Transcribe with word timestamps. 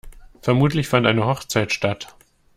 Vermutlich 0.41 0.87
fand 0.87 1.05
eine 1.05 1.27
Hochzeit 1.27 1.71
statt. 1.71 2.15